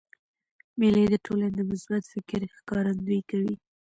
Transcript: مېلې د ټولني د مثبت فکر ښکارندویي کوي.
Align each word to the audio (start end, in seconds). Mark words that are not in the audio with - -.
مېلې 0.79 1.03
د 1.09 1.15
ټولني 1.25 1.51
د 1.55 1.59
مثبت 1.69 2.03
فکر 2.13 2.41
ښکارندویي 2.57 3.21
کوي. 3.29 3.53